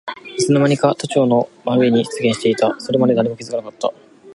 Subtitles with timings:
[0.35, 2.75] いつのまにか都庁の真上に出現していた。
[2.79, 3.93] それまで誰も気づかなかった。